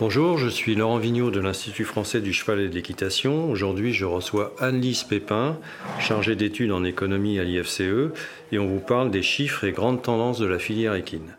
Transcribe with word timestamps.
Bonjour, 0.00 0.38
je 0.38 0.48
suis 0.48 0.74
Laurent 0.74 0.98
Vigneault 0.98 1.30
de 1.30 1.38
l'Institut 1.38 1.84
français 1.84 2.20
du 2.20 2.32
cheval 2.32 2.58
et 2.58 2.68
de 2.68 2.74
l'équitation. 2.74 3.48
Aujourd'hui, 3.48 3.92
je 3.92 4.04
reçois 4.04 4.52
Anne-Lise 4.58 5.04
Pépin, 5.04 5.56
chargée 6.00 6.34
d'études 6.34 6.72
en 6.72 6.82
économie 6.82 7.38
à 7.38 7.44
l'IFCE, 7.44 8.10
et 8.50 8.58
on 8.58 8.66
vous 8.66 8.80
parle 8.80 9.12
des 9.12 9.22
chiffres 9.22 9.62
et 9.62 9.70
grandes 9.70 10.02
tendances 10.02 10.40
de 10.40 10.46
la 10.46 10.58
filière 10.58 10.96
équine. 10.96 11.36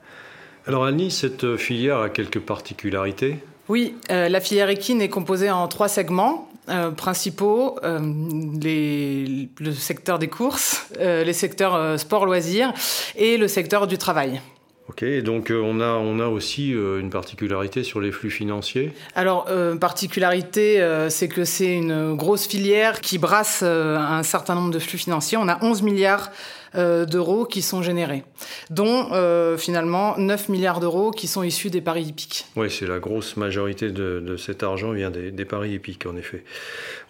Alors 0.68 0.86
Anne-Lise, 0.86 1.18
cette 1.18 1.58
filière 1.58 1.98
a 1.98 2.08
quelques 2.08 2.40
particularités? 2.40 3.40
Oui, 3.68 3.94
euh, 4.10 4.30
la 4.30 4.40
filière 4.40 4.70
équine 4.70 5.02
est 5.02 5.10
composée 5.10 5.52
en 5.52 5.68
trois 5.68 5.90
segments. 5.90 6.50
Euh, 6.70 6.92
principaux, 6.92 7.78
euh, 7.84 8.00
le 8.00 9.72
secteur 9.74 10.18
des 10.18 10.30
courses, 10.30 10.88
les 10.98 11.34
secteurs 11.34 12.00
sport-loisirs 12.00 12.74
et 13.18 13.36
le 13.36 13.50
secteur 13.50 13.86
du 13.86 13.98
travail. 13.98 14.40
Ok, 14.88 15.04
donc 15.24 15.50
euh, 15.50 15.60
on, 15.64 15.82
a, 15.82 15.94
on 15.94 16.20
a 16.20 16.28
aussi 16.28 16.72
euh, 16.72 17.00
une 17.00 17.10
particularité 17.10 17.84
sur 17.84 18.00
les 18.00 18.12
flux 18.12 18.30
financiers? 18.30 18.94
Alors, 19.16 19.48
euh, 19.50 19.76
particularité, 19.76 20.80
c'est 21.10 21.28
que 21.28 21.44
c'est 21.44 21.74
une 21.74 22.14
grosse 22.14 22.48
filière 22.48 23.02
qui 23.02 23.18
brasse 23.18 23.64
un 23.64 24.24
certain 24.24 24.54
nombre 24.54 24.72
de 24.72 24.80
flux 24.80 25.00
financiers. 25.00 25.38
On 25.38 25.48
a 25.48 25.64
11 25.64 25.82
milliards 25.82 26.32
d'euros 26.76 27.46
qui 27.46 27.62
sont 27.62 27.82
générés, 27.82 28.24
dont 28.70 29.10
finalement 29.58 30.18
9 30.18 30.50
milliards 30.50 30.80
d'euros 30.80 31.12
qui 31.12 31.28
sont 31.28 31.44
issus 31.44 31.70
des 31.70 31.82
paris 31.82 32.04
hippiques. 32.04 32.46
Oui, 32.56 32.70
c'est 32.70 32.88
la 32.88 33.00
grosse 33.00 33.38
majorité 33.38 33.92
de, 33.92 34.20
de 34.20 34.38
cet 34.38 34.64
argent 34.64 34.92
vient 34.92 35.12
des, 35.12 35.32
des, 35.32 35.46
paris 35.46 35.74
hippiques, 35.74 36.06
en 36.06 36.16
effet. 36.16 36.44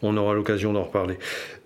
On 0.01 0.17
aura 0.17 0.33
l'occasion 0.33 0.73
d'en 0.73 0.83
reparler. 0.83 1.17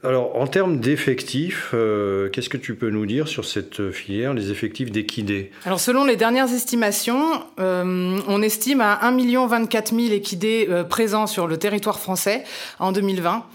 Alors, 0.02 0.38
en 0.38 0.48
termes 0.48 0.80
d'effectifs, 0.80 1.72
euh, 1.74 2.30
qu'est-ce 2.30 2.48
que 2.48 2.58
tu 2.58 2.76
peux 2.76 2.90
nous 2.90 3.06
dire 3.06 3.28
sur 3.28 3.44
cette 3.44 3.92
filière, 3.92 4.34
les 4.34 4.50
effectifs 4.50 4.92
d'équidés 4.92 5.52
Alors, 5.66 5.82
selon 5.82 6.06
les 6.06 6.16
dernières 6.16 6.54
estimations, 6.54 7.44
euh, 7.60 8.18
on 8.28 8.42
estime 8.42 8.80
à 8.80 9.06
1 9.06 9.48
24 9.48 9.94
000 9.94 10.14
équidés 10.14 10.68
euh, 10.70 10.86
présents 10.86 11.28
sur 11.28 11.48
le 11.48 11.58
territoire 11.58 12.00
français 12.00 12.46
en 12.80 12.94
2020. 12.94 13.46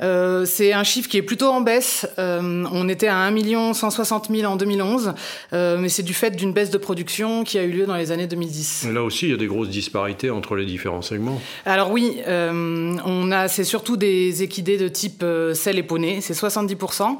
Euh, 0.00 0.44
c'est 0.44 0.72
un 0.72 0.84
chiffre 0.84 1.08
qui 1.08 1.16
est 1.16 1.22
plutôt 1.22 1.48
en 1.48 1.60
baisse. 1.60 2.08
Euh, 2.18 2.64
on 2.72 2.88
était 2.88 3.08
à 3.08 3.18
1 3.18 3.72
160 3.74 4.28
000 4.30 4.50
en 4.50 4.56
2011, 4.56 5.14
euh, 5.52 5.78
mais 5.78 5.88
c'est 5.88 6.02
du 6.02 6.14
fait 6.14 6.30
d'une 6.30 6.52
baisse 6.52 6.70
de 6.70 6.78
production 6.78 7.44
qui 7.44 7.58
a 7.58 7.64
eu 7.64 7.70
lieu 7.70 7.86
dans 7.86 7.96
les 7.96 8.12
années 8.12 8.26
2010. 8.26 8.88
là 8.92 9.02
aussi, 9.02 9.26
il 9.26 9.30
y 9.30 9.34
a 9.34 9.36
des 9.36 9.46
grosses 9.46 9.68
disparités 9.68 10.30
entre 10.30 10.56
les 10.56 10.66
différents 10.66 11.02
segments. 11.02 11.40
Alors 11.64 11.90
oui, 11.90 12.18
on 12.26 13.32
a, 13.32 13.48
c'est 13.48 13.64
surtout 13.64 13.96
des 13.96 14.42
équidés 14.42 14.78
de 14.78 14.88
type 14.88 15.24
sel 15.54 15.78
et 15.78 15.82
poney, 15.82 16.20
c'est 16.20 16.34
70%. 16.34 17.18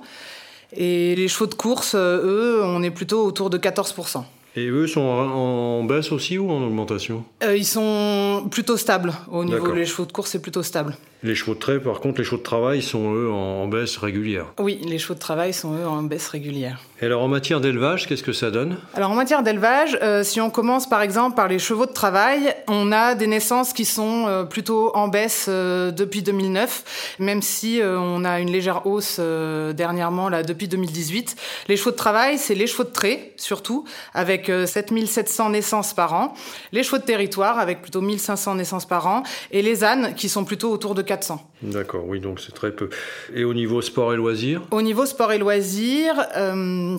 Et 0.76 1.14
les 1.16 1.28
chevaux 1.28 1.46
de 1.46 1.54
course, 1.54 1.94
eux, 1.94 2.60
on 2.62 2.82
est 2.82 2.90
plutôt 2.90 3.24
autour 3.24 3.50
de 3.50 3.58
14%. 3.58 4.24
Et 4.58 4.66
eux 4.66 4.88
sont 4.88 5.02
en 5.02 5.84
baisse 5.84 6.10
aussi 6.10 6.36
ou 6.36 6.50
en 6.50 6.60
augmentation 6.60 7.24
Ils 7.42 7.64
sont 7.64 8.48
plutôt 8.50 8.76
stables. 8.76 9.12
Au 9.30 9.44
niveau 9.44 9.70
des 9.72 9.86
chevaux 9.86 10.04
de 10.04 10.10
course, 10.10 10.30
c'est 10.30 10.42
plutôt 10.42 10.64
stable. 10.64 10.96
Les 11.24 11.34
chevaux 11.34 11.54
de 11.54 11.58
trait, 11.58 11.80
par 11.80 12.00
contre, 12.00 12.18
les 12.18 12.24
chevaux 12.24 12.36
de 12.36 12.42
travail 12.42 12.80
sont 12.80 13.12
eux 13.12 13.28
en 13.28 13.66
baisse 13.66 13.96
régulière. 13.96 14.46
Oui, 14.60 14.80
les 14.84 14.98
chevaux 14.98 15.14
de 15.14 15.18
travail 15.18 15.52
sont 15.52 15.74
eux 15.74 15.86
en 15.86 16.02
baisse 16.02 16.28
régulière. 16.28 16.80
Et 17.00 17.06
alors 17.06 17.22
en 17.22 17.28
matière 17.28 17.60
d'élevage, 17.60 18.06
qu'est-ce 18.06 18.22
que 18.22 18.32
ça 18.32 18.52
donne? 18.52 18.76
Alors 18.94 19.10
en 19.10 19.14
matière 19.14 19.42
d'élevage, 19.42 19.98
euh, 20.02 20.22
si 20.22 20.41
on 20.41 20.50
commence 20.50 20.88
par 20.88 21.02
exemple 21.02 21.36
par 21.36 21.48
les 21.48 21.58
chevaux 21.58 21.86
de 21.86 21.92
travail, 21.92 22.54
on 22.68 22.92
a 22.92 23.16
des 23.16 23.26
naissances 23.26 23.72
qui 23.72 23.84
sont 23.84 24.26
euh, 24.26 24.44
plutôt 24.44 24.94
en 24.97 25.08
baisse 25.08 25.47
euh, 25.48 25.91
depuis 25.91 26.22
2009, 26.22 27.16
même 27.20 27.42
si 27.42 27.80
on 27.82 28.24
a 28.24 28.38
une 28.41 28.50
légère 28.50 28.86
hausse 28.86 29.18
dernièrement 29.18 30.28
là 30.28 30.42
depuis 30.42 30.68
2018. 30.68 31.36
Les 31.68 31.76
chevaux 31.76 31.91
de 31.91 31.97
travail, 31.97 32.38
c'est 32.38 32.54
les 32.54 32.66
chevaux 32.66 32.84
de 32.84 32.91
trait 32.91 33.32
surtout, 33.36 33.84
avec 34.14 34.47
7700 34.66 35.50
naissances 35.50 35.94
par 35.94 36.14
an. 36.14 36.34
Les 36.72 36.82
chevaux 36.82 36.98
de 36.98 37.03
territoire 37.03 37.59
avec 37.59 37.82
plutôt 37.82 38.00
1500 38.00 38.56
naissances 38.56 38.86
par 38.86 39.06
an, 39.06 39.22
et 39.50 39.62
les 39.62 39.84
ânes 39.84 40.14
qui 40.14 40.28
sont 40.28 40.44
plutôt 40.44 40.70
autour 40.70 40.94
de 40.94 41.03
400. 41.03 41.41
D'accord, 41.62 42.04
oui, 42.06 42.20
donc 42.20 42.41
c'est 42.41 42.54
très 42.54 42.72
peu. 42.72 42.88
Et 43.34 43.44
au 43.44 43.54
niveau 43.54 43.82
sport 43.82 44.12
et 44.12 44.16
loisirs? 44.16 44.62
Au 44.70 44.82
niveau 44.82 45.06
sport 45.06 45.32
et 45.32 45.38
loisirs, 45.38 46.14
euh, 46.36 46.97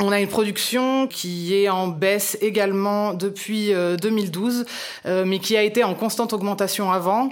on 0.00 0.12
a 0.12 0.20
une 0.20 0.28
production 0.28 1.06
qui 1.06 1.54
est 1.54 1.68
en 1.68 1.88
baisse 1.88 2.36
également 2.40 3.14
depuis 3.14 3.72
2012, 4.00 4.64
euh, 5.06 5.08
euh, 5.08 5.24
mais 5.26 5.38
qui 5.38 5.56
a 5.56 5.62
été 5.62 5.84
en 5.84 5.94
constante 5.94 6.32
augmentation 6.32 6.92
avant. 6.92 7.30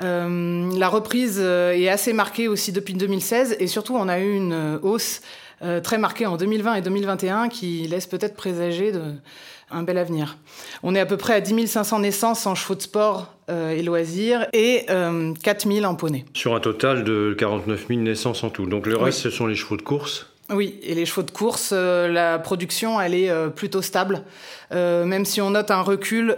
la 0.00 0.88
reprise 0.88 1.40
est 1.40 1.88
assez 1.88 2.12
marquée 2.12 2.46
aussi 2.46 2.70
depuis 2.70 2.94
2016 2.94 3.56
et 3.58 3.66
surtout 3.66 3.96
on 3.96 4.08
a 4.08 4.20
eu 4.20 4.32
une 4.32 4.78
hausse 4.82 5.20
très 5.82 5.98
marquée 5.98 6.26
en 6.26 6.36
2020 6.36 6.74
et 6.74 6.82
2021 6.82 7.48
qui 7.48 7.86
laisse 7.88 8.06
peut-être 8.06 8.36
présager 8.36 8.92
de, 8.92 9.14
un 9.70 9.82
bel 9.82 9.98
avenir. 9.98 10.38
On 10.82 10.94
est 10.94 11.00
à 11.00 11.06
peu 11.06 11.16
près 11.16 11.34
à 11.34 11.40
10 11.40 11.66
500 11.66 12.00
naissances 12.00 12.46
en 12.46 12.54
chevaux 12.54 12.74
de 12.74 12.82
sport 12.82 13.34
euh, 13.50 13.70
et 13.70 13.82
loisirs 13.82 14.46
et 14.52 14.86
euh, 14.90 15.34
4 15.42 15.70
000 15.70 15.84
en 15.84 15.94
poney. 15.94 16.24
Sur 16.34 16.54
un 16.54 16.60
total 16.60 17.04
de 17.04 17.34
49 17.38 17.86
000 17.88 18.00
naissances 18.00 18.44
en 18.44 18.50
tout. 18.50 18.66
Donc 18.66 18.86
le 18.86 18.96
reste, 18.96 19.20
ce 19.20 19.30
sont 19.30 19.46
les 19.46 19.54
chevaux 19.54 19.76
de 19.76 19.82
course 19.82 20.26
oui, 20.50 20.80
et 20.82 20.94
les 20.94 21.04
chevaux 21.04 21.22
de 21.22 21.30
course, 21.30 21.70
euh, 21.72 22.08
la 22.08 22.38
production, 22.38 22.98
elle 23.00 23.14
est 23.14 23.28
euh, 23.28 23.48
plutôt 23.48 23.82
stable, 23.82 24.22
même 24.70 25.24
si 25.24 25.40
on 25.40 25.50
note 25.50 25.70
un 25.70 25.82
recul 25.82 26.36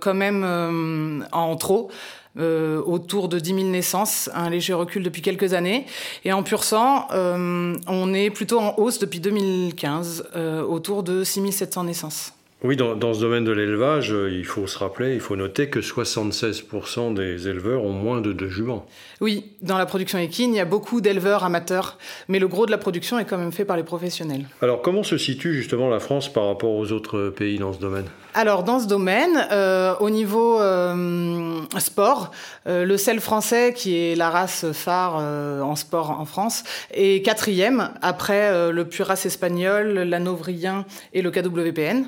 quand 0.00 0.14
même 0.14 1.24
en 1.32 1.56
trop. 1.56 1.90
autour 2.36 3.28
de 3.28 3.38
10 3.38 3.54
000 3.54 3.66
naissances, 3.68 4.30
un 4.34 4.50
léger 4.50 4.72
recul 4.72 5.02
depuis 5.02 5.22
quelques 5.22 5.54
années. 5.54 5.86
Et 6.24 6.32
en 6.32 6.42
pur 6.42 6.64
sang, 6.64 7.06
on 7.12 8.14
est 8.14 8.30
plutôt 8.30 8.58
en 8.58 8.74
hausse 8.78 8.98
depuis 8.98 9.20
2015, 9.20 10.30
autour 10.68 11.04
de 11.04 11.22
6 11.22 11.52
700 11.52 11.84
naissances. 11.84 12.37
Oui, 12.64 12.74
dans, 12.74 12.96
dans, 12.96 13.14
ce 13.14 13.20
domaine 13.20 13.44
de 13.44 13.52
l'élevage, 13.52 14.12
euh, 14.12 14.28
il 14.32 14.44
faut 14.44 14.66
se 14.66 14.76
rappeler, 14.76 15.14
il 15.14 15.20
faut 15.20 15.36
noter 15.36 15.68
que 15.68 15.78
76% 15.78 17.14
des 17.14 17.46
éleveurs 17.46 17.84
ont 17.84 17.92
moins 17.92 18.20
de 18.20 18.32
deux 18.32 18.48
juments. 18.48 18.84
Oui, 19.20 19.52
dans 19.62 19.78
la 19.78 19.86
production 19.86 20.18
équine, 20.18 20.54
il 20.54 20.56
y 20.56 20.60
a 20.60 20.64
beaucoup 20.64 21.00
d'éleveurs 21.00 21.44
amateurs, 21.44 21.98
mais 22.26 22.40
le 22.40 22.48
gros 22.48 22.66
de 22.66 22.72
la 22.72 22.78
production 22.78 23.16
est 23.20 23.26
quand 23.26 23.38
même 23.38 23.52
fait 23.52 23.64
par 23.64 23.76
les 23.76 23.84
professionnels. 23.84 24.46
Alors 24.60 24.82
comment 24.82 25.04
se 25.04 25.16
situe 25.18 25.54
justement 25.54 25.88
la 25.88 26.00
France 26.00 26.32
par 26.32 26.48
rapport 26.48 26.72
aux 26.72 26.90
autres 26.90 27.28
pays 27.28 27.60
dans 27.60 27.72
ce 27.72 27.78
domaine? 27.78 28.06
Alors 28.34 28.62
dans 28.62 28.78
ce 28.78 28.86
domaine, 28.86 29.48
euh, 29.50 29.94
au 29.98 30.10
niveau 30.10 30.60
euh, 30.60 31.60
sport, 31.78 32.30
euh, 32.68 32.84
le 32.84 32.96
sel 32.96 33.20
français, 33.20 33.72
qui 33.74 33.96
est 33.96 34.14
la 34.14 34.30
race 34.30 34.66
phare 34.72 35.16
en 35.16 35.74
sport 35.74 36.10
en 36.10 36.24
France, 36.24 36.62
est 36.92 37.24
quatrième, 37.24 37.90
après 38.00 38.70
le 38.70 38.86
race 39.00 39.26
espagnol, 39.26 39.88
l'anovrien 40.02 40.84
et 41.12 41.22
le 41.22 41.30
KWPN. 41.30 42.06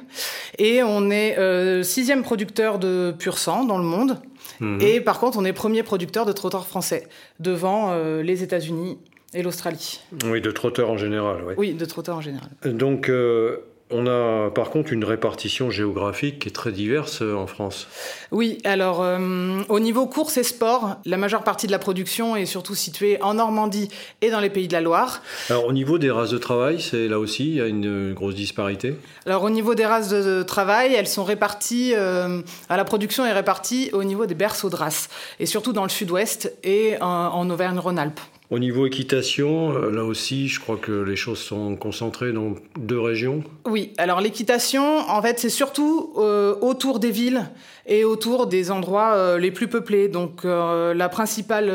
Et 0.59 0.83
on 0.83 1.11
est 1.11 1.39
euh, 1.39 1.83
sixième 1.83 2.23
producteur 2.23 2.79
de 2.79 3.15
pur 3.19 3.39
sang 3.39 3.65
dans 3.65 3.79
le 3.79 3.85
monde. 3.85 4.19
Mmh. 4.61 4.81
Et 4.81 5.01
par 5.01 5.21
contre, 5.21 5.39
on 5.39 5.45
est 5.45 5.53
premier 5.53 5.83
producteur 5.83 6.27
de 6.27 6.33
trotteurs 6.33 6.67
français, 6.67 7.09
devant 7.39 7.91
euh, 7.93 8.23
les 8.23 8.43
États-Unis 8.43 8.99
et 9.33 9.43
l'Australie. 9.43 10.01
Oui, 10.25 10.41
de 10.41 10.51
trotteurs 10.51 10.91
en 10.91 10.97
général. 10.97 11.43
Oui, 11.47 11.55
oui 11.57 11.75
de 11.75 11.85
trotteurs 11.85 12.17
en 12.17 12.21
général. 12.21 12.51
Donc, 12.65 13.09
euh, 13.09 13.59
on 13.91 14.07
a 14.07 14.51
par 14.51 14.71
contre 14.71 14.93
une 14.93 15.05
répartition 15.05 15.71
géographique 15.71 16.41
qui 16.41 16.49
est 16.49 16.53
très 16.53 16.73
diverse 16.73 17.23
euh, 17.23 17.35
en 17.35 17.47
France. 17.47 17.89
Oui, 18.31 18.59
alors 18.65 19.03
euh, 19.03 19.63
au 19.69 19.81
niveau 19.81 20.07
course 20.07 20.37
et 20.37 20.43
sport, 20.43 20.97
la 21.05 21.17
majeure 21.17 21.43
partie 21.43 21.67
de 21.67 21.73
la 21.73 21.79
production 21.79 22.37
est 22.37 22.47
surtout 22.47 22.75
située 22.75 23.21
en 23.23 23.35
Normandie 23.35 23.89
et 24.21 24.31
dans 24.31 24.41
les 24.41 24.51
pays 24.51 24.69
de 24.69 24.73
la 24.73 24.81
Loire. 24.81 25.23
Alors 25.49 25.67
au 25.67 25.73
niveau 25.73 25.99
des 25.99 26.11
races 26.11 26.31
de 26.31 26.39
travail, 26.39 26.81
c'est 26.81 27.09
là 27.09 27.19
aussi 27.19 27.49
il 27.51 27.55
y 27.57 27.61
a 27.61 27.67
une 27.67 28.15
grosse 28.15 28.35
disparité. 28.35 28.95
Alors 29.27 29.43
au 29.43 29.51
niveau 29.51 29.75
des 29.75 29.87
races 29.87 30.11
de 30.11 30.43
travail, 30.43 30.95
elles 30.95 31.09
sont 31.09 31.25
réparties, 31.25 31.93
euh, 31.97 32.43
la 32.69 32.85
production 32.85 33.27
est 33.27 33.33
répartie 33.33 33.91
au 33.93 34.05
niveau 34.05 34.27
des 34.27 34.35
berceaux 34.35 34.71
de 34.71 34.77
races 34.77 35.09
et 35.39 35.47
surtout 35.47 35.73
dans 35.73 35.85
le 35.85 35.89
sud-ouest 35.89 36.53
et 36.63 36.97
en, 37.01 37.07
en 37.07 37.51
Auvergne-Rhône-Alpes. 37.51 38.21
Au 38.51 38.59
niveau 38.59 38.85
équitation, 38.85 39.73
euh, 39.77 39.93
là 39.93 40.03
aussi, 40.03 40.49
je 40.49 40.59
crois 40.59 40.77
que 40.77 40.91
les 40.91 41.15
choses 41.15 41.39
sont 41.39 41.77
concentrées 41.77 42.33
dans 42.33 42.57
deux 42.77 42.99
régions. 42.99 43.45
Oui, 43.65 43.93
alors 43.97 44.21
l'équitation, 44.21 44.99
en 45.09 45.23
fait, 45.23 45.39
c'est 45.39 45.51
surtout 45.51 46.13
euh, 46.17 46.57
autour 46.61 46.99
des 46.99 47.13
villes 47.13 47.49
et 47.87 48.03
autour 48.05 48.49
des 48.49 48.73
endroits 48.73 49.15
euh, 49.15 49.39
les 49.39 49.53
plus 49.53 49.69
peuplés. 49.69 50.09
Donc 50.09 50.45
euh, 50.45 50.95
la 50.95 51.09
principale 51.09 51.71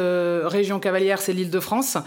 région 0.45 0.81
cavalière, 0.81 1.21
c'est 1.21 1.31
l'île 1.31 1.49
de 1.49 1.61
France. 1.61 1.97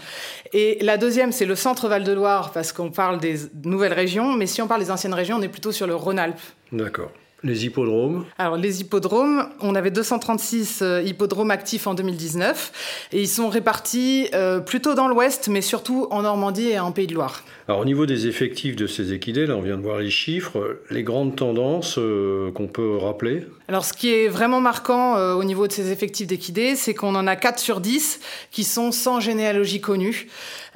Et 0.53 0.77
la 0.81 0.97
deuxième, 0.97 1.31
c'est 1.31 1.47
le 1.47 1.55
centre 1.55 1.87
Val-de-Loire, 1.87 2.51
parce 2.51 2.71
qu'on 2.71 2.91
parle 2.91 3.19
des 3.19 3.37
nouvelles 3.63 3.93
régions. 3.93 4.33
Mais 4.33 4.45
si 4.45 4.61
on 4.61 4.67
parle 4.67 4.81
des 4.81 4.91
anciennes 4.91 5.15
régions, 5.15 5.37
on 5.37 5.41
est 5.41 5.49
plutôt 5.49 5.71
sur 5.71 5.87
le 5.87 5.95
Rhône-Alpes. 5.95 6.41
D'accord. 6.71 7.09
Les 7.41 7.65
hippodromes 7.65 8.25
Alors 8.37 8.57
les 8.57 8.81
hippodromes, 8.81 9.47
on 9.61 9.73
avait 9.75 9.91
236 9.91 10.79
euh, 10.81 11.01
hippodromes 11.01 11.51
actifs 11.51 11.87
en 11.87 11.93
2019 11.93 13.09
et 13.13 13.21
ils 13.21 13.29
sont 13.29 13.47
répartis 13.47 14.27
euh, 14.33 14.59
plutôt 14.59 14.93
dans 14.93 15.07
l'ouest 15.07 15.47
mais 15.47 15.61
surtout 15.61 16.07
en 16.11 16.23
Normandie 16.23 16.67
et 16.67 16.79
en 16.79 16.91
Pays 16.91 17.07
de 17.07 17.13
Loire. 17.13 17.43
Alors 17.69 17.79
au 17.79 17.85
niveau 17.85 18.05
des 18.05 18.27
effectifs 18.27 18.75
de 18.75 18.87
ces 18.87 19.13
équidés, 19.13 19.45
là 19.45 19.55
on 19.55 19.61
vient 19.61 19.77
de 19.77 19.83
voir 19.83 19.99
les 19.99 20.09
chiffres, 20.09 20.81
les 20.89 21.03
grandes 21.03 21.37
tendances 21.37 21.97
euh, 21.97 22.51
qu'on 22.51 22.67
peut 22.67 22.97
rappeler? 22.97 23.45
Alors 23.69 23.85
ce 23.85 23.93
qui 23.93 24.11
est 24.13 24.27
vraiment 24.27 24.59
marquant 24.59 25.15
au 25.35 25.43
niveau 25.43 25.67
de 25.67 25.71
ces 25.71 25.91
effectifs 25.91 26.27
d'équidés, 26.27 26.75
c'est 26.75 26.95
qu'on 26.95 27.13
en 27.15 27.27
a 27.27 27.35
4 27.35 27.59
sur 27.59 27.79
10 27.79 28.19
qui 28.51 28.63
sont 28.63 28.91
sans 28.91 29.19
généalogie 29.19 29.79
connue. 29.79 30.27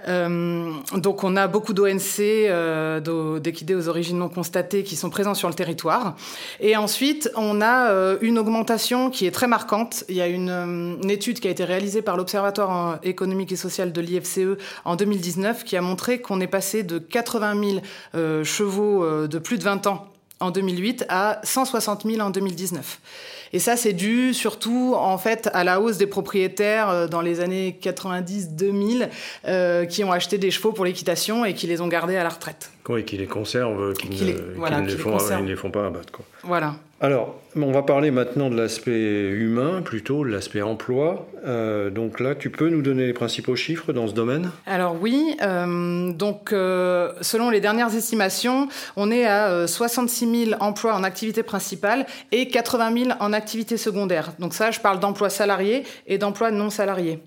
Euh, 0.08 0.72
donc 0.96 1.24
on 1.24 1.36
a 1.36 1.48
beaucoup 1.48 1.74
d'ONC, 1.74 2.20
euh, 2.20 3.40
d'équidés 3.40 3.76
aux 3.76 3.88
origines 3.88 4.18
non 4.18 4.30
constatées, 4.30 4.84
qui 4.84 4.96
sont 4.96 5.10
présents 5.10 5.34
sur 5.34 5.48
le 5.48 5.54
territoire. 5.54 6.16
Et 6.60 6.76
ensuite, 6.76 7.30
on 7.36 7.62
a 7.62 7.90
euh, 7.90 8.18
une 8.22 8.38
augmentation 8.38 9.10
qui 9.10 9.26
est 9.26 9.32
très 9.32 9.48
marquante. 9.48 10.04
Il 10.10 10.16
y 10.16 10.22
a 10.22 10.28
une, 10.28 10.50
euh, 10.50 10.96
une 11.02 11.12
étude 11.12 11.40
qui 11.40 11.48
a 11.48 11.52
été 11.52 11.64
réalisée 11.64 12.02
par 12.02 12.18
l'Observatoire 12.18 13.00
économique 13.04 13.52
et 13.52 13.56
social 13.56 13.92
de 13.92 14.02
l'IFCE 14.02 14.58
en 14.86 14.96
2019 14.96 15.64
qui 15.64 15.78
a 15.78 15.82
montré 15.82 16.22
qu'on 16.22 16.40
est 16.42 16.48
passé 16.48 16.84
de 16.84 17.00
80 17.00 17.82
000 18.14 18.44
chevaux 18.44 19.28
de 19.28 19.40
plus 19.40 19.58
de 19.58 19.64
20 19.64 19.88
ans 19.88 20.08
en 20.40 20.52
2008 20.52 21.06
à 21.10 21.40
160 21.44 22.04
000 22.06 22.20
en 22.20 22.30
2019. 22.30 23.00
Et 23.54 23.60
ça, 23.60 23.78
c'est 23.78 23.94
dû 23.94 24.34
surtout 24.34 24.96
en 24.98 25.18
fait 25.20 25.50
à 25.54 25.64
la 25.64 25.80
hausse 25.80 25.98
des 25.98 26.08
propriétaires 26.08 26.90
euh, 26.90 27.08
dans 27.08 27.22
les 27.22 27.40
années 27.40 27.78
90-2000 27.82 29.08
euh, 29.48 29.86
qui 29.86 30.04
ont 30.04 30.12
acheté 30.12 30.40
des 30.40 30.50
chevaux 30.50 30.72
pour 30.72 30.86
l'équitation 30.86 31.46
et 31.46 31.54
qui 31.54 31.68
les 31.68 31.80
ont 31.80 31.88
gardés 31.88 32.18
à 32.18 32.24
la 32.24 32.30
retraite. 32.30 32.72
Oui, 32.90 33.06
qui 33.06 33.18
les 33.18 33.28
conservent, 33.28 33.94
qui, 33.94 34.10
ne, 34.10 34.26
les, 34.26 34.34
font, 34.98 35.18
ils 35.40 35.46
les 35.46 35.56
font 35.56 35.72
pas 35.72 35.86
abattre. 35.86 36.12
Quoi. 36.12 36.26
Voilà. 36.44 36.76
Alors, 37.04 37.36
on 37.58 37.72
va 37.74 37.82
parler 37.82 38.12
maintenant 38.12 38.50
de 38.50 38.56
l'aspect 38.56 39.30
humain, 39.30 39.82
plutôt 39.82 40.24
de 40.24 40.30
l'aspect 40.30 40.62
emploi. 40.62 41.28
Euh, 41.46 41.90
donc 41.90 42.22
là, 42.22 42.34
tu 42.34 42.50
peux 42.50 42.70
nous 42.70 42.82
donner 42.82 43.06
les 43.06 43.12
principaux 43.12 43.58
chiffres 43.58 43.92
dans 43.92 44.08
ce 44.08 44.14
domaine? 44.14 44.52
Alors 44.66 44.96
oui, 45.02 45.36
euh, 45.42 46.14
donc 46.14 46.54
euh, 46.54 47.12
selon 47.20 47.50
les 47.50 47.60
dernières 47.60 47.94
estimations, 47.94 48.70
on 48.96 49.12
est 49.12 49.26
à 49.26 49.68
66 49.68 50.46
000 50.46 50.62
emplois 50.62 50.96
en 50.96 51.04
activité 51.04 51.44
principale 51.44 52.06
et 52.32 52.48
80 52.48 53.04
000 53.06 53.10
en 53.20 53.34
activité 53.34 53.43
secondaire. 53.48 54.34
Donc 54.40 54.54
ça, 54.54 54.72
je 54.72 54.80
parle 54.80 55.00
d'emplois 55.00 55.30
salariés 55.30 55.84
et 56.08 56.18
d'emplois 56.18 56.52
non 56.52 56.70
salariés. 56.70 57.20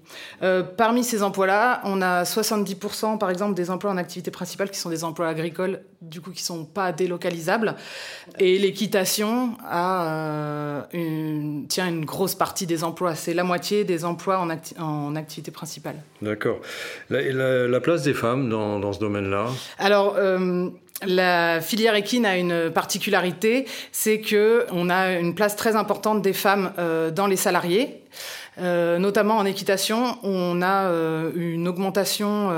parmi 0.76 1.04
ces 1.04 1.22
emplois-là, 1.22 1.80
on 1.84 2.02
a 2.02 2.24
70% 2.24 3.18
par 3.18 3.30
exemple 3.30 3.54
des 3.54 3.70
emplois 3.70 3.90
en 3.90 3.96
activité 3.96 4.30
principale 4.30 4.70
qui 4.70 4.78
sont 4.78 4.90
des 4.90 5.04
emplois 5.04 5.28
agricoles, 5.28 5.80
du 6.00 6.20
coup 6.20 6.30
qui 6.30 6.42
sont 6.42 6.64
pas 6.64 6.92
délocalisables, 6.92 7.74
et 8.38 8.58
l'équitation 8.58 9.56
a 9.68 10.06
euh, 10.06 10.82
une, 10.92 11.66
tient 11.68 11.88
une 11.88 12.04
grosse 12.04 12.34
partie 12.34 12.66
des 12.66 12.84
emplois. 12.84 13.14
C'est 13.14 13.34
la 13.34 13.44
moitié 13.44 13.84
des 13.84 14.04
emplois 14.04 14.38
en, 14.38 14.48
en 14.82 15.16
activité 15.16 15.50
principale. 15.50 15.96
D'accord. 16.22 16.60
La, 17.10 17.20
la, 17.66 17.80
place 17.80 18.02
des 18.02 18.14
femmes 18.14 18.48
dans, 18.48 18.78
dans 18.78 18.92
ce 18.92 19.00
domaine-là? 19.00 19.46
Alors. 19.78 20.16
Euh, 20.16 20.70
la 21.04 21.60
filière 21.60 21.94
équine 21.94 22.24
a 22.24 22.36
une 22.36 22.70
particularité, 22.70 23.66
c'est 23.92 24.20
que 24.20 24.66
on 24.72 24.88
a 24.88 25.12
une 25.14 25.34
place 25.34 25.56
très 25.56 25.76
importante 25.76 26.22
des 26.22 26.32
femmes 26.32 26.72
euh, 26.78 27.10
dans 27.10 27.26
les 27.26 27.36
salariés, 27.36 28.02
euh, 28.58 28.98
notamment 28.98 29.36
en 29.36 29.44
équitation, 29.44 30.16
on 30.22 30.62
a 30.62 30.86
euh, 30.90 31.30
une 31.34 31.68
augmentation 31.68 32.50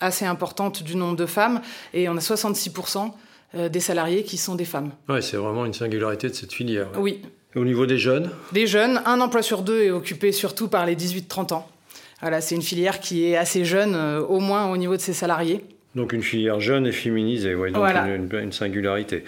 assez 0.00 0.24
importante 0.24 0.82
du 0.82 0.96
nombre 0.96 1.16
de 1.16 1.26
femmes, 1.26 1.60
et 1.92 2.08
on 2.08 2.16
a 2.16 2.20
66% 2.20 3.10
euh, 3.54 3.68
des 3.68 3.80
salariés 3.80 4.22
qui 4.24 4.38
sont 4.38 4.54
des 4.54 4.64
femmes. 4.64 4.92
Ouais, 5.08 5.20
c'est 5.20 5.36
vraiment 5.36 5.66
une 5.66 5.74
singularité 5.74 6.28
de 6.28 6.34
cette 6.34 6.52
filière. 6.52 6.88
Oui. 6.96 7.22
au 7.54 7.64
niveau 7.64 7.84
des 7.84 7.98
jeunes? 7.98 8.30
Des 8.52 8.66
jeunes, 8.66 9.02
un 9.04 9.20
emploi 9.20 9.42
sur 9.42 9.62
deux 9.62 9.82
est 9.82 9.90
occupé 9.90 10.32
surtout 10.32 10.68
par 10.68 10.86
les 10.86 10.96
18-30 10.96 11.52
ans. 11.54 11.68
Voilà, 12.22 12.40
c'est 12.40 12.54
une 12.54 12.62
filière 12.62 13.00
qui 13.00 13.26
est 13.26 13.36
assez 13.36 13.64
jeune, 13.64 13.96
au 13.96 14.40
moins 14.40 14.70
au 14.70 14.76
niveau 14.76 14.94
de 14.94 15.00
ses 15.00 15.14
salariés. 15.14 15.64
Donc 15.94 16.12
une 16.12 16.22
filière 16.22 16.60
jeune 16.60 16.86
et 16.86 16.92
féminisée, 16.92 17.54
ouais, 17.54 17.70
donc 17.70 17.78
voilà. 17.78 18.06
une, 18.06 18.28
une, 18.32 18.52
singularité. 18.52 19.24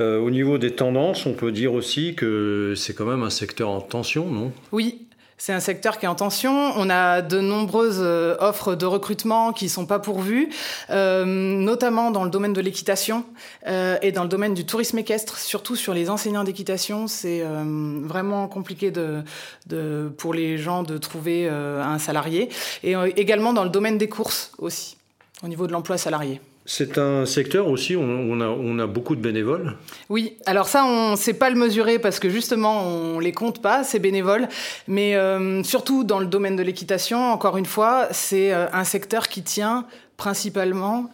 Euh, 0.00 0.18
au 0.18 0.30
niveau 0.30 0.58
des 0.58 0.72
tendances, 0.72 1.24
on 1.24 1.32
peut 1.32 1.50
dire 1.50 1.72
aussi 1.72 2.14
que 2.14 2.74
c'est 2.76 2.94
quand 2.94 3.06
même 3.06 3.22
un 3.22 3.30
secteur 3.30 3.70
en 3.70 3.80
tension, 3.80 4.26
non? 4.26 4.52
Oui, 4.70 5.06
c'est 5.36 5.52
un 5.52 5.60
secteur 5.60 5.98
qui 5.98 6.06
est 6.06 6.08
en 6.08 6.14
tension. 6.14 6.52
On 6.76 6.88
a 6.88 7.20
de 7.20 7.40
nombreuses 7.40 8.00
euh, 8.00 8.36
offres 8.38 8.74
de 8.74 8.86
recrutement 8.86 9.52
qui 9.52 9.68
sont 9.68 9.84
pas 9.84 9.98
pourvues, 9.98 10.48
euh, 10.90 11.24
notamment 11.24 12.10
dans 12.10 12.24
le 12.24 12.30
domaine 12.30 12.52
de 12.52 12.60
l'équitation 12.60 13.24
euh, 13.66 13.96
et 14.00 14.12
dans 14.12 14.22
le 14.22 14.28
domaine 14.28 14.54
du 14.54 14.64
tourisme 14.64 14.98
équestre, 14.98 15.38
surtout 15.38 15.76
sur 15.76 15.92
les 15.92 16.08
enseignants 16.08 16.44
d'équitation. 16.44 17.08
C'est 17.08 17.42
euh, 17.42 17.64
vraiment 18.04 18.46
compliqué 18.46 18.90
de, 18.90 19.22
de, 19.66 20.12
pour 20.16 20.34
les 20.34 20.56
gens 20.56 20.82
de 20.82 20.98
trouver 20.98 21.48
un 21.48 21.98
salarié. 21.98 22.48
Et 22.82 22.94
également 23.16 23.52
dans 23.52 23.64
le 23.64 23.70
domaine 23.70 23.98
des 23.98 24.08
courses 24.08 24.52
aussi, 24.58 24.96
au 25.44 25.48
niveau 25.48 25.66
de 25.66 25.72
l'emploi 25.72 25.98
salarié. 25.98 26.40
C'est 26.66 26.96
un 26.96 27.26
secteur 27.26 27.68
aussi 27.68 27.94
où 27.94 28.00
on 28.00 28.40
a, 28.40 28.46
on 28.46 28.78
a, 28.78 28.86
beaucoup 28.86 29.14
de 29.14 29.20
bénévoles 29.20 29.76
Oui, 30.08 30.38
alors 30.46 30.66
ça, 30.66 30.86
on 30.86 31.10
ne 31.10 31.16
sait 31.16 31.34
pas 31.34 31.50
le 31.50 31.56
mesurer 31.56 31.98
parce 31.98 32.18
que 32.18 32.30
justement, 32.30 32.84
on 32.84 33.18
les 33.18 33.32
compte 33.32 33.60
pas, 33.60 33.84
ces 33.84 33.98
bénévoles. 33.98 34.48
Mais 34.88 35.14
euh, 35.14 35.62
surtout 35.62 36.04
dans 36.04 36.18
le 36.18 36.24
domaine 36.24 36.56
de 36.56 36.62
l'équitation, 36.62 37.30
encore 37.30 37.58
une 37.58 37.66
fois, 37.66 38.08
c'est 38.12 38.54
euh, 38.54 38.66
un 38.72 38.84
secteur 38.84 39.28
qui 39.28 39.42
tient 39.42 39.84
principalement 40.16 41.10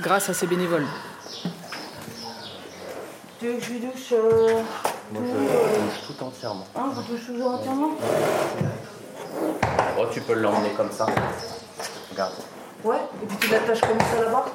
grâce 0.00 0.28
à 0.28 0.34
ces 0.34 0.46
bénévoles. 0.46 0.86
Tu 3.40 3.46
veux 3.46 3.54
que 3.54 3.64
je 3.64 3.72
douche 3.72 4.12
euh, 4.12 4.60
Moi, 5.10 5.22
je 5.24 5.80
douche 5.80 6.16
tout 6.18 6.22
entièrement. 6.22 6.66
Ah, 6.74 6.90
je 6.94 7.12
douche 7.12 7.26
toujours 7.26 7.52
entièrement? 7.52 7.92
Oh, 9.98 10.04
tu 10.12 10.20
peux 10.20 10.34
l'emmener 10.34 10.70
comme 10.76 10.92
ça. 10.92 11.06
Regarde. 12.10 12.34
Ouais, 12.84 12.96
et 13.22 13.26
puis 13.26 13.36
tu 13.36 13.48
l'attaches 13.50 13.80
comme 13.80 13.98
ça 14.00 14.24
là-bas 14.24 14.46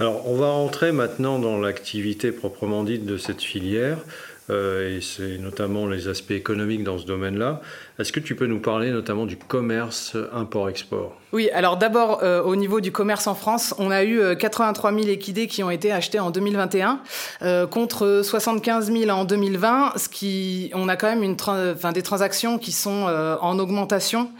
Alors, 0.00 0.28
on 0.28 0.36
va 0.36 0.50
rentrer 0.50 0.92
maintenant 0.92 1.40
dans 1.40 1.58
l'activité 1.58 2.30
proprement 2.30 2.84
dite 2.84 3.04
de 3.04 3.16
cette 3.16 3.42
filière, 3.42 3.98
euh, 4.48 4.96
et 4.96 5.00
c'est 5.00 5.38
notamment 5.38 5.88
les 5.88 6.06
aspects 6.06 6.30
économiques 6.30 6.84
dans 6.84 6.98
ce 6.98 7.04
domaine-là. 7.04 7.60
Est-ce 7.98 8.12
que 8.12 8.20
tu 8.20 8.36
peux 8.36 8.46
nous 8.46 8.60
parler 8.60 8.92
notamment 8.92 9.26
du 9.26 9.36
commerce 9.36 10.16
import-export? 10.32 11.18
Oui, 11.32 11.50
alors 11.50 11.76
d'abord, 11.76 12.20
euh, 12.22 12.42
au 12.42 12.54
niveau 12.54 12.80
du 12.80 12.92
commerce 12.92 13.26
en 13.26 13.34
France, 13.34 13.74
on 13.78 13.90
a 13.90 14.04
eu 14.04 14.36
83 14.36 14.92
000 14.92 15.08
équidés 15.08 15.46
qui 15.48 15.62
ont 15.64 15.70
été 15.70 15.90
achetés 15.90 16.20
en 16.20 16.30
2021, 16.30 17.00
euh, 17.42 17.66
contre 17.66 18.22
75 18.24 18.92
000 18.92 19.10
en 19.10 19.24
2020, 19.24 19.94
ce 19.96 20.08
qui, 20.08 20.70
on 20.74 20.88
a 20.88 20.96
quand 20.96 21.08
même 21.08 21.24
une 21.24 21.36
enfin, 21.42 21.92
des 21.92 22.02
transactions 22.02 22.58
qui 22.58 22.70
sont 22.72 23.06
euh, 23.08 23.36
en 23.40 23.58
augmentation. 23.58 24.30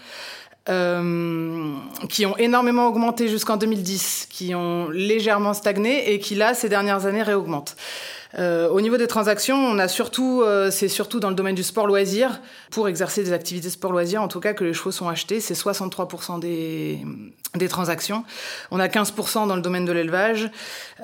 Euh, 0.69 1.75
qui 2.11 2.27
ont 2.27 2.37
énormément 2.37 2.89
augmenté 2.89 3.29
jusqu'en 3.29 3.57
2010, 3.57 4.27
qui 4.29 4.55
ont 4.55 4.89
légèrement 4.91 5.55
stagné 5.55 6.13
et 6.13 6.19
qui 6.19 6.35
là 6.35 6.53
ces 6.53 6.69
dernières 6.69 7.07
années 7.07 7.23
réaugmentent. 7.23 7.75
Euh, 8.39 8.69
au 8.69 8.81
niveau 8.81 8.99
des 8.99 9.07
transactions, 9.07 9.57
on 9.57 9.79
a 9.79 9.89
surtout, 9.89 10.43
euh, 10.43 10.71
c'est 10.71 10.89
surtout 10.89 11.21
dans 11.21 11.31
le 11.31 11.35
domaine 11.35 11.55
du 11.55 11.63
sport 11.63 11.87
loisir, 11.87 12.41
pour 12.71 12.89
exercer 12.89 13.25
des 13.25 13.33
activités 13.33 13.71
sport 13.71 13.93
loisir, 13.93 14.23
en 14.23 14.29
tout 14.29 14.41
cas 14.41 14.53
que 14.53 14.65
les 14.65 14.75
chevaux 14.75 14.91
sont 14.91 15.09
achetés, 15.09 15.41
c'est 15.41 15.55
63% 15.55 16.39
des, 16.39 16.99
des 17.55 17.69
transactions. 17.69 18.25
On 18.71 18.81
a 18.81 18.89
15% 18.89 19.49
dans 19.49 19.57
le 19.57 19.63
domaine 19.63 19.87
de 19.87 19.93
l'élevage 19.93 20.51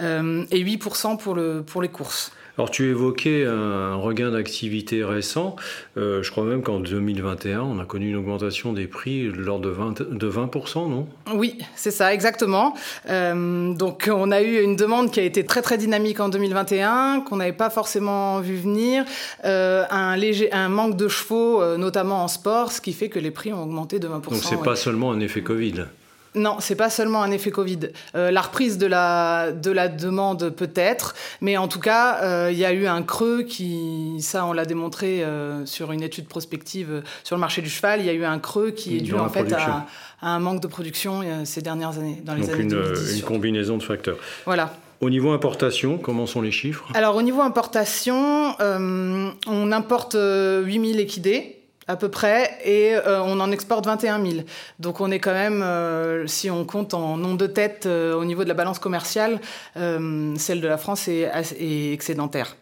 euh, 0.00 0.44
et 0.50 0.62
8% 0.62 1.16
pour, 1.16 1.34
le, 1.34 1.62
pour 1.62 1.80
les 1.80 1.88
courses. 1.88 2.32
Alors 2.56 2.70
tu 2.70 2.88
évoquais 2.88 3.44
un 3.46 3.96
regain 3.96 4.30
d'activité 4.30 5.02
récent. 5.02 5.56
Euh, 5.96 6.22
je 6.22 6.30
crois 6.30 6.44
même 6.44 6.62
qu'en 6.62 6.78
2021, 6.78 7.60
on 7.62 7.80
a 7.80 7.84
connu 7.84 8.10
une 8.10 8.16
augmentation 8.16 8.72
des 8.72 8.86
prix 8.86 9.24
de 9.24 9.32
l'ordre 9.32 9.64
de 9.64 9.70
20, 9.70 10.02
de 10.02 10.30
20%, 10.30 10.88
non? 10.88 11.08
Oui, 11.34 11.58
c'est 11.74 11.90
ça, 11.90 12.14
exactement. 12.14 12.74
Euh, 13.10 13.74
donc 13.74 14.08
on 14.12 14.30
a 14.30 14.40
eu 14.40 14.62
une 14.62 14.76
demande 14.76 15.10
qui 15.10 15.18
a 15.18 15.24
été 15.24 15.44
très 15.44 15.62
très 15.62 15.78
dynamique 15.78 16.20
en 16.20 16.28
2021, 16.28 17.22
qu'on 17.22 17.36
n'avait 17.36 17.52
pas 17.52 17.70
forcément 17.70 18.38
vu 18.40 18.54
venir. 18.54 19.04
Euh, 19.44 19.84
un, 19.90 20.16
léger, 20.16 20.52
un 20.52 20.68
manque 20.68 20.96
de 20.96 21.08
chevaux, 21.08 21.76
notamment 21.76 22.22
en 22.22 22.28
sport, 22.28 22.70
ce 22.70 22.80
qui 22.80 22.92
fait 22.92 23.08
que 23.08 23.18
les 23.18 23.32
prix 23.32 23.52
ont 23.52 23.64
augmenté 23.64 23.98
de 23.98 24.06
20%. 24.06 24.10
Donc 24.10 24.34
c'est 24.34 24.54
ouais. 24.54 24.62
pas 24.62 24.76
seulement 24.76 25.10
un 25.10 25.18
effet 25.18 25.42
Covid 25.42 25.86
Non, 26.34 26.56
c'est 26.58 26.74
pas 26.74 26.90
seulement 26.90 27.22
un 27.22 27.30
effet 27.30 27.50
Covid. 27.50 27.90
Euh, 28.16 28.30
la 28.30 28.40
reprise 28.40 28.76
de 28.76 28.86
la, 28.86 29.52
de 29.52 29.70
la 29.70 29.88
demande 29.88 30.50
peut-être, 30.50 31.14
mais 31.40 31.56
en 31.56 31.68
tout 31.68 31.78
cas, 31.80 32.18
euh, 32.22 32.48
il 32.50 32.58
y 32.58 32.64
a 32.64 32.72
eu 32.72 32.86
un 32.86 33.02
creux 33.02 33.42
qui, 33.42 34.16
ça 34.20 34.44
on 34.44 34.52
l'a 34.52 34.64
démontré 34.64 35.22
euh, 35.22 35.64
sur 35.64 35.92
une 35.92 36.02
étude 36.02 36.26
prospective 36.26 36.90
euh, 36.90 37.00
sur 37.22 37.36
le 37.36 37.40
marché 37.40 37.62
du 37.62 37.70
cheval, 37.70 38.00
il 38.00 38.06
y 38.06 38.10
a 38.10 38.12
eu 38.14 38.24
un 38.24 38.38
creux 38.40 38.70
qui 38.72 38.96
est 38.96 39.00
dû 39.00 39.14
en 39.14 39.28
fait 39.28 39.52
à, 39.52 39.86
à 40.20 40.28
un 40.30 40.38
manque 40.40 40.60
de 40.60 40.66
production 40.66 41.20
euh, 41.22 41.44
ces 41.44 41.62
dernières 41.62 41.98
années, 41.98 42.20
dans 42.24 42.34
les 42.34 42.40
Donc 42.42 42.50
années 42.50 42.62
une, 42.64 42.68
2010. 42.70 43.16
une 43.18 43.22
combinaison 43.24 43.76
de 43.76 43.82
facteurs. 43.82 44.16
Voilà. 44.44 44.74
Au 45.00 45.10
niveau 45.10 45.32
importation, 45.32 45.98
comment 45.98 46.26
sont 46.26 46.40
les 46.40 46.50
chiffres? 46.52 46.86
Alors 46.94 47.14
au 47.16 47.22
niveau 47.22 47.42
importation, 47.42 48.54
euh, 48.60 49.28
on 49.46 49.70
importe 49.72 50.14
euh, 50.14 50.62
8000 50.62 50.98
équidés 51.00 51.60
à 51.86 51.96
peu 51.96 52.08
près 52.08 52.58
et 52.64 52.94
euh, 52.94 53.22
on 53.22 53.40
en 53.40 53.50
exporte 53.50 53.86
21 53.86 54.24
000. 54.24 54.42
Donc 54.78 55.00
on 55.00 55.10
est 55.10 55.18
quand 55.18 55.32
même, 55.32 55.62
euh, 55.62 56.26
si 56.26 56.50
on 56.50 56.64
compte 56.64 56.94
en 56.94 57.16
nombre 57.16 57.36
de 57.36 57.46
têtes 57.46 57.86
euh, 57.86 58.14
au 58.14 58.24
niveau 58.24 58.44
de 58.44 58.48
la 58.48 58.54
balance 58.54 58.78
commerciale, 58.78 59.40
celle 59.74 60.60
de 60.60 60.68
la 60.68 60.78
France 60.78 61.08
est 61.08 61.92
excédentaire. 61.92 62.56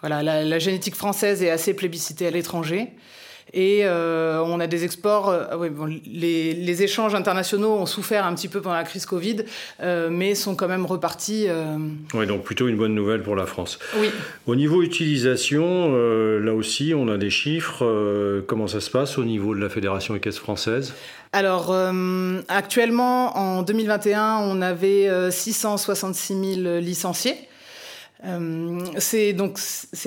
Voilà, 0.00 0.22
la, 0.22 0.44
la 0.44 0.58
génétique 0.58 0.94
française 0.94 1.42
est 1.42 1.50
assez 1.50 1.74
plébiscitée 1.74 2.26
à 2.26 2.30
l'étranger. 2.30 2.92
Et 3.56 3.82
euh, 3.84 4.42
on 4.44 4.58
a 4.58 4.66
des 4.66 4.84
exports. 4.84 5.28
euh, 5.28 5.44
ah 5.50 5.56
oui, 5.56 5.70
bon, 5.70 5.86
les, 5.86 6.52
les 6.54 6.82
échanges 6.82 7.14
internationaux 7.14 7.72
ont 7.74 7.86
souffert 7.86 8.26
un 8.26 8.34
petit 8.34 8.48
peu 8.48 8.60
pendant 8.60 8.74
la 8.74 8.82
crise 8.82 9.06
Covid, 9.06 9.44
euh, 9.80 10.08
mais 10.10 10.34
sont 10.34 10.56
quand 10.56 10.66
même 10.66 10.84
repartis. 10.86 11.46
Oui, 12.14 12.26
donc 12.26 12.42
plutôt 12.42 12.66
une 12.66 12.76
bonne 12.76 12.94
nouvelle 12.94 13.22
pour 13.22 13.36
la 13.36 13.46
France. 13.46 13.78
oui. 13.98 14.10
Au 14.46 14.56
niveau 14.56 14.82
utilisation, 14.82 15.94
là 16.38 16.52
aussi, 16.52 16.92
on 16.94 17.08
a 17.08 17.16
des 17.16 17.30
chiffres. 17.30 18.42
Comment 18.46 18.66
ça 18.66 18.80
se 18.80 18.90
passe 18.90 19.16
au 19.18 19.24
niveau 19.24 19.54
de 19.54 19.60
la 19.60 19.68
Fédération 19.68 20.14
équestre 20.16 20.40
française? 20.42 20.92
Alors, 21.32 21.74
actuellement, 22.48 23.36
en 23.36 23.62
2021, 23.62 24.38
on 24.42 24.60
avait 24.62 25.08
euh, 25.08 25.30
666 25.30 26.62
000 26.62 26.78
licenciés. 26.80 27.36
C'est 28.98 29.32
donc 29.32 29.58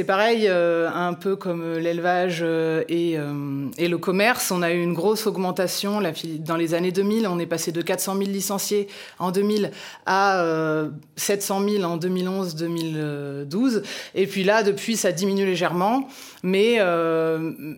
pareil, 0.06 0.46
euh, 0.48 0.90
un 0.94 1.14
peu 1.14 1.36
comme 1.36 1.78
l'élevage 1.78 2.40
euh, 2.42 2.84
et, 2.88 3.18
euh, 3.18 3.68
et 3.78 3.88
le 3.88 3.98
commerce. 3.98 4.52
On 4.52 4.62
a 4.62 4.72
eu 4.72 4.82
une 4.82 4.94
grosse 4.94 5.28
augmentation 5.28 6.02
dans 6.40 6.56
les 6.56 6.74
années 6.74 6.92
2000. 6.92 7.28
On 7.28 7.40
est 7.40 7.46
passé 7.46 7.72
de 7.72 7.82
400 7.82 8.18
000 8.18 8.30
licenciés 8.30 8.88
en 9.20 9.32
2000 9.32 9.72
à 10.06 10.42
euh, 10.42 10.90
700 11.16 11.68
000 11.68 11.84
en 11.84 11.98
2011-2012. 11.98 13.84
Et 14.16 14.28
puis 14.28 14.44
là, 14.44 14.64
depuis, 14.64 14.96
ça 14.96 15.12
diminue 15.12 15.46
légèrement. 15.46 16.08
Mais, 16.44 16.80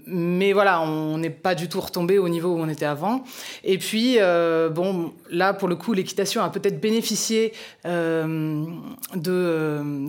mais 0.06 0.54
voilà, 0.54 0.82
on 0.82 1.18
n'est 1.18 1.30
pas 1.30 1.56
du 1.56 1.70
tout 1.70 1.80
retombé 1.80 2.20
au 2.20 2.30
niveau 2.30 2.50
où 2.50 2.60
on 2.60 2.68
était 2.68 2.86
avant. 2.86 3.24
Et 3.63 3.78
puis, 3.78 4.18
bon, 4.72 5.13
là, 5.32 5.54
pour 5.54 5.70
le 5.70 5.75
coup, 5.75 5.94
l'équitation 5.94 6.44
a 6.44 6.50
peut-être 6.50 6.80
bénéficié 6.80 7.54
de 7.86 8.68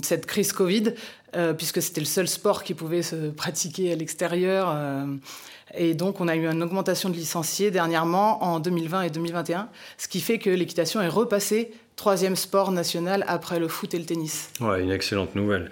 cette 0.03 0.27
crise 0.27 0.53
Covid, 0.53 0.90
euh, 1.37 1.53
puisque 1.53 1.81
c'était 1.83 2.01
le 2.01 2.07
seul 2.07 2.29
sport 2.29 2.65
qui 2.65 2.75
pouvait 2.75 3.03
se 3.03 3.31
pratiquer 3.31 3.93
à 3.93 3.97
l'extérieur. 3.97 4.71
euh, 4.75 5.07
et 5.77 5.95
donc, 5.95 6.21
on 6.21 6.27
a 6.27 6.35
eu 6.35 6.47
une 6.47 6.63
augmentation 6.63 7.11
de 7.11 7.15
licenciés 7.15 7.71
dernièrement 7.71 8.43
en 8.43 8.59
2020 8.59 9.03
et 9.03 9.11
2021, 9.11 9.69
ce 9.99 10.09
qui 10.09 10.21
fait 10.21 10.39
que 10.39 10.51
l'équitation 10.51 11.01
est 11.01 11.09
repassée 11.09 11.71
troisième 12.01 12.35
sport 12.35 12.73
national 12.73 13.25
après 13.29 13.61
le 13.61 13.69
foot 13.69 13.93
et 13.93 13.99
le 13.99 14.05
tennis. 14.05 14.51
Ouais, 14.61 14.83
une 14.83 14.91
excellente 14.91 15.35
nouvelle. 15.35 15.71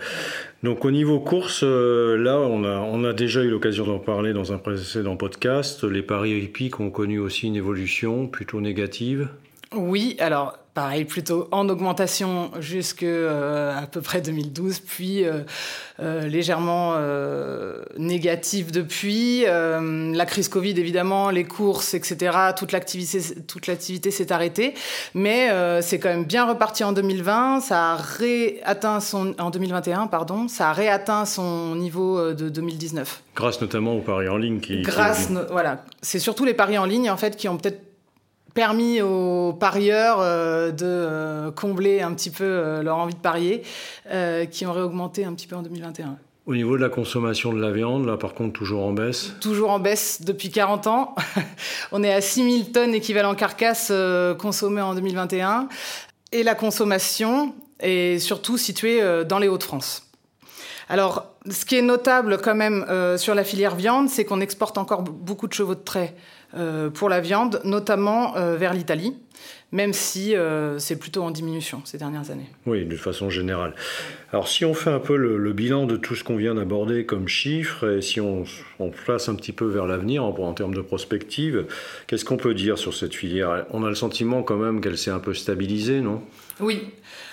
Donc 0.63 0.85
au 0.85 0.91
niveau 0.91 1.21
course, 1.21 1.63
euh, 1.63 2.19
là, 2.19 2.39
on 2.39 2.65
a, 2.65 2.81
on 2.81 3.03
a 3.05 3.15
déjà 3.15 3.41
eu 3.41 3.49
l'occasion 3.49 3.87
d'en 3.87 3.99
parler 3.99 4.35
dans 4.35 4.53
un 4.53 4.59
précédent 4.59 5.17
podcast. 5.17 5.85
Les 5.85 6.03
paris 6.03 6.39
hippiques 6.39 6.81
ont 6.81 6.91
connu 6.91 7.19
aussi 7.19 7.47
une 7.47 7.57
évolution 7.57 8.27
plutôt 8.27 8.61
négative. 8.61 9.29
Oui, 9.75 10.17
alors 10.19 10.59
pareil, 10.79 11.05
plutôt 11.05 11.49
en 11.51 11.69
augmentation 11.69 12.53
jusque 12.61 13.03
euh, 13.03 13.77
à 13.77 13.89
peu 13.89 14.01
près 14.01 14.21
2012, 14.21 14.79
puis 14.79 15.25
euh, 15.25 15.41
euh, 15.99 16.29
légèrement 16.29 16.95
négative 17.97 18.71
depuis. 18.71 19.45
La 19.45 20.25
crise 20.25 20.49
Covid, 20.49 20.79
évidemment, 20.79 21.31
les 21.31 21.43
courses, 21.43 21.95
etc., 21.95 22.37
toute 22.57 22.71
l'activité, 22.71 23.19
toute 23.49 23.67
l'activité 23.67 24.13
s'est 24.13 24.31
arrêtée, 24.31 24.75
mais 25.15 25.49
c'est 25.83 25.99
quand 25.99 26.11
même 26.11 26.25
bien 26.25 26.47
reparti 26.49 26.85
en 26.85 26.93
2020. 26.93 27.61
Ça 27.61 27.93
a 27.95 27.97
réatteint 27.97 29.01
son 29.01 29.35
en 29.41 29.51
2021, 29.51 30.07
pardon, 30.07 30.47
ça 30.47 30.71
a 30.71 30.73
réatteint 30.73 31.25
son 31.25 31.75
niveau 31.75 32.33
de 32.33 32.49
2019. 32.49 33.23
Grâce 33.35 33.61
notamment 33.61 33.97
aux 33.97 34.01
paris 34.01 34.29
en 34.29 34.37
ligne 34.37 34.61
qui... 34.61 34.83
Grâce, 34.83 35.27
qui- 35.27 35.33
no- 35.33 35.41
voilà, 35.51 35.85
c'est 36.03 36.19
surtout 36.21 36.45
les 36.45 36.55
paris 36.55 36.79
en 36.79 36.85
ligne 36.85 37.11
en 37.11 37.17
fait 37.17 37.37
qui 37.37 37.49
ont 37.49 37.57
peut-être 37.57 37.81
permis 38.55 39.01
aux 39.01 39.53
parieurs 39.53 40.19
euh, 40.21 40.71
de 40.71 40.87
euh, 40.87 41.51
combler 41.51 42.01
un 42.01 42.13
petit 42.15 42.31
peu 42.31 42.45
euh, 42.45 42.83
leur 42.83 42.97
envie 42.97 43.15
de 43.15 43.21
parier, 43.21 43.63
qui 44.51 44.67
ont 44.67 44.73
réaugmenté 44.73 45.25
un 45.25 45.35
petit 45.35 45.47
peu 45.47 45.57
en 45.57 45.63
2021. 45.63 46.17
Au 46.47 46.55
niveau 46.55 46.79
de 46.79 46.83
la 46.83 46.89
consommation 46.89 47.53
de 47.53 47.61
la 47.61 47.71
viande, 47.71 48.07
là 48.07 48.17
par 48.17 48.33
contre 48.33 48.55
toujours 48.55 48.83
en 48.83 48.93
baisse? 48.93 49.35
Toujours 49.41 49.71
en 49.71 49.79
baisse 49.79 50.23
depuis 50.23 50.51
40 50.51 50.87
ans. 50.87 51.15
On 51.93 52.03
est 52.03 52.13
à 52.13 52.23
6000 52.23 52.73
tonnes 52.73 52.95
équivalent 52.95 53.35
carcasse 53.35 53.93
consommées 54.39 54.81
en 54.81 54.95
2021. 54.95 55.69
Et 56.33 56.43
la 56.43 56.55
consommation 56.55 57.55
est 57.81 58.19
surtout 58.19 58.57
située 58.57 59.03
dans 59.29 59.39
les 59.39 59.49
Hauts-de-France. 59.49 60.09
Alors, 60.89 61.35
ce 61.51 61.65
qui 61.65 61.77
est 61.77 61.83
notable 61.83 62.39
quand 62.43 62.55
même 62.55 62.85
euh, 62.89 63.17
sur 63.17 63.35
la 63.35 63.45
filière 63.45 63.75
viande, 63.75 64.09
c'est 64.09 64.25
qu'on 64.25 64.41
exporte 64.41 64.79
encore 64.79 65.03
beaucoup 65.03 65.49
de 65.49 65.53
chevaux 65.53 65.75
de 65.75 65.85
trait 65.85 66.15
euh, 66.57 66.91
pour 66.91 67.09
la 67.09 67.21
viande, 67.21 67.61
notamment 67.65 68.37
euh, 68.37 68.57
vers 68.57 68.73
l'Italie, 68.73 69.15
même 69.71 69.93
si 69.93 70.35
c'est 70.79 70.99
plutôt 70.99 71.23
en 71.23 71.31
diminution 71.31 71.83
ces 71.85 71.99
dernières 71.99 72.31
années. 72.31 72.49
Oui, 72.65 72.87
de 72.87 72.97
façon 72.97 73.29
générale. 73.29 73.75
Alors 74.33 74.49
si 74.49 74.65
on 74.65 74.73
fait 74.73 74.91
un 74.91 74.99
peu 74.99 75.17
le, 75.17 75.37
le 75.37 75.53
bilan 75.53 75.85
de 75.85 75.97
tout 75.97 76.15
ce 76.15 76.25
qu'on 76.25 76.37
vient 76.37 76.55
d'aborder 76.55 77.05
comme 77.05 77.29
chiffres, 77.29 77.99
et 77.99 78.01
si 78.01 78.19
on, 78.21 78.45
on 78.79 78.91
place 78.91 79.29
un 79.29 79.35
petit 79.35 79.53
peu 79.53 79.67
vers 79.67 79.87
l'avenir 79.87 80.25
en, 80.25 80.31
en 80.31 80.55
termes 80.55 80.75
de 80.75 80.81
prospective, 80.81 81.67
qu'est-ce 82.07 82.25
qu'on 82.25 82.39
peut 82.39 82.55
dire 82.55 82.79
sur 82.79 82.95
cette 82.95 83.15
filière? 83.15 83.67
On 83.71 83.85
a 83.85 83.89
le 83.91 83.95
sentiment 83.95 84.43
quand 84.43 84.57
même 84.57 84.81
qu'elle 84.81 84.97
s'est 84.97 85.11
un 85.11 85.21
peu 85.21 85.35
stabilisée, 85.35 86.01
non? 86.01 86.23
Oui. 86.61 86.91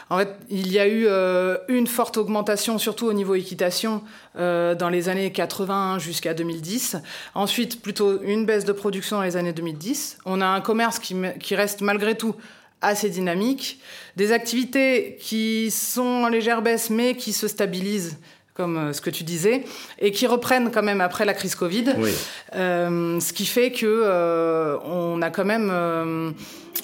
En 0.10 0.20
fait, 0.20 0.36
il 0.50 0.72
y 0.72 0.78
a 0.78 0.88
eu 0.88 1.06
euh, 1.08 1.58
une 1.68 1.88
forte 1.88 2.18
augmentation, 2.18 2.78
surtout 2.78 3.08
au 3.08 3.14
niveau 3.14 3.34
équitation, 3.34 4.04
euh, 4.38 4.76
dans 4.76 4.90
les 4.90 5.10
années 5.10 5.32
80 5.32 5.98
jusqu'à 5.98 6.34
2010. 6.34 6.98
Ensuite, 7.34 7.82
plutôt 7.82 8.22
une 8.22 8.46
baisse 8.46 8.66
de 8.66 8.72
production 8.72 9.18
dans 9.18 9.24
les 9.24 9.36
années 9.36 9.54
2010. 9.54 10.20
On 10.26 10.42
a 10.42 10.46
un 10.46 10.62
commerce 10.62 11.00
qui, 11.00 11.16
qui 11.40 11.56
reste 11.56 11.82
malgré 11.82 12.16
tout 12.16 12.36
assez 12.82 13.10
dynamique. 13.10 13.80
Des 14.16 14.32
activités 14.32 15.18
qui 15.20 15.72
sont 15.72 16.04
en 16.04 16.28
légère 16.28 16.62
baisse, 16.62 16.90
mais 16.92 17.16
qui 17.16 17.34
se 17.34 17.48
stabilisent, 17.48 18.18
comme 18.56 18.78
euh, 18.78 18.94
ce 18.94 19.02
que 19.02 19.10
tu 19.10 19.26
disais, 19.26 19.66
et 20.00 20.12
qui 20.12 20.28
reprennent 20.28 20.72
quand 20.72 20.82
même 20.82 21.02
après 21.02 21.26
la 21.26 21.34
crise 21.34 21.56
Covid. 21.56 21.94
Oui. 21.98 22.12
Euh, 22.56 23.20
ce 23.20 23.34
qui 23.34 23.46
fait 23.46 23.72
que 23.72 23.86
euh, 23.86 24.78
on 24.86 25.22
a 25.22 25.30
quand 25.30 25.44
même, 25.44 25.70
euh, 25.70 26.32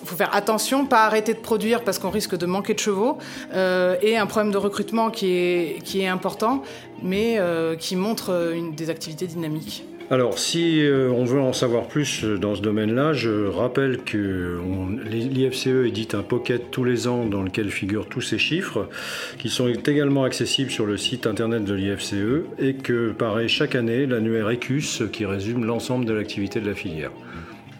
faut 0.04 0.18
faire 0.18 0.36
attention, 0.36 0.86
pas 0.86 1.06
arrêter 1.06 1.34
de 1.34 1.40
produire 1.40 1.86
parce 1.86 1.98
qu'on 1.98 2.10
risque 2.10 2.38
de 2.38 2.46
manquer 2.46 2.74
de 2.74 2.80
chevaux, 2.80 3.20
et 3.54 4.18
un 4.18 4.26
problème 4.26 4.52
de 4.52 4.58
recrutement 4.58 5.10
qui 5.10 5.32
est 5.32 5.80
qui 5.84 6.02
est 6.02 6.08
important, 6.08 6.62
mais 7.02 7.40
qui 7.80 7.96
montre 7.96 8.54
une 8.54 8.76
des 8.76 8.90
activités 8.90 9.28
dynamiques. 9.28 9.86
Alors, 10.12 10.40
si 10.40 10.86
euh, 10.86 11.10
on 11.10 11.24
veut 11.24 11.40
en 11.40 11.54
savoir 11.54 11.88
plus 11.88 12.26
euh, 12.26 12.38
dans 12.38 12.54
ce 12.54 12.62
domaine-là, 12.62 13.14
je 13.14 13.48
rappelle 13.48 14.00
que 14.00 14.60
l'IFCE 15.06 15.88
édite 15.88 16.16
un 16.16 16.22
pocket 16.22 16.70
tous 16.70 16.84
les 16.84 17.08
ans 17.08 17.26
dans 17.26 17.42
lequel 17.42 17.72
figurent 17.72 18.08
tous 18.08 18.20
ces 18.20 18.38
chiffres, 18.38 18.90
qui 19.38 19.48
sont 19.48 19.70
également 19.70 20.26
accessibles 20.26 20.70
sur 20.70 20.86
le 20.86 20.98
site 20.98 21.28
internet 21.28 21.64
de 21.64 21.74
l'IFCE, 21.74 22.44
et 22.60 22.74
que 22.74 23.14
paraît 23.14 23.48
chaque 23.48 23.74
année 23.74 24.06
l'annuaire 24.06 24.50
ECUS 24.50 25.04
qui 25.14 25.26
résume 25.26 25.64
l'ensemble 25.64 26.04
de 26.04 26.12
l'activité 26.12 26.60
de 26.60 26.68
la 26.68 26.76
filière. 26.76 27.12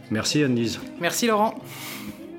Merci 0.10 0.42
Anne-Lise. 0.42 0.80
Merci 1.02 1.28
Laurent. 1.28 1.62